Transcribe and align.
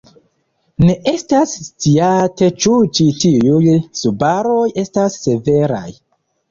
Ne 0.85 0.95
estas 1.11 1.53
sciate 1.67 2.49
ĉu 2.65 2.73
ĉi 3.01 3.07
tiuj 3.25 3.77
subaroj 4.05 4.61
estas 4.87 5.25
severaj. 5.29 5.89